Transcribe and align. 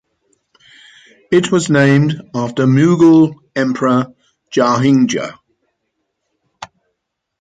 It 1.31 1.51
was 1.51 1.69
named 1.69 2.27
after 2.33 2.65
Mughal 2.65 3.35
Emperor 3.55 4.11
Jahangir. 4.51 5.37